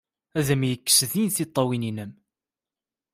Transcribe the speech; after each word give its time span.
Ad 0.37 0.47
am-d-yekkes 0.53 0.99
Dan 1.11 1.27
tiṭṭawin-nnem! 1.35 2.11